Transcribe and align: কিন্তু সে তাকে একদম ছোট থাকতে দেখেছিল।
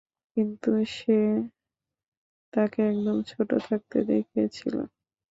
কিন্তু 0.37 0.71
সে 0.95 1.17
তাকে 2.53 2.79
একদম 2.91 3.17
ছোট 3.27 3.49
থাকতে 3.67 3.97
দেখেছিল। 4.09 4.75